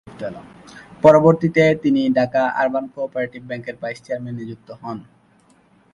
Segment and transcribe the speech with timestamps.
[1.03, 4.97] পরবর্তীতে তিনি Dhaka urban cooperative ব্যাংকের ভাইস চেয়ারম্যান নিযুক্ত হন।